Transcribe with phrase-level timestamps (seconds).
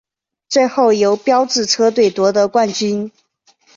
[0.49, 3.11] 最后由标致车队夺得冠军。